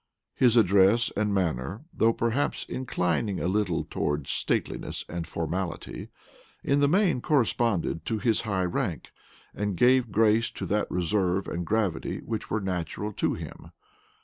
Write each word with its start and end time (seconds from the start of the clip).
His 0.33 0.57
address 0.57 1.11
and 1.15 1.31
manner, 1.31 1.83
though 1.93 2.11
perhaps 2.11 2.63
inclining 2.67 3.39
a 3.39 3.45
little 3.47 3.83
towards 3.83 4.31
stateliness 4.31 5.05
and 5.07 5.27
formality, 5.27 6.07
in 6.63 6.79
the 6.79 6.87
main 6.87 7.21
corresponded 7.21 8.03
to 8.05 8.17
his 8.17 8.41
high 8.41 8.65
rank, 8.65 9.11
and 9.53 9.77
gave 9.77 10.11
grace 10.11 10.49
to 10.49 10.65
that 10.65 10.89
reserve 10.89 11.47
and 11.47 11.67
gravity 11.67 12.17
which 12.25 12.49
were 12.49 12.61
natural 12.61 13.13
to 13.13 13.35
him. 13.35 13.69